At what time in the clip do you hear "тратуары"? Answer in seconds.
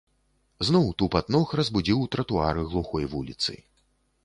2.17-2.65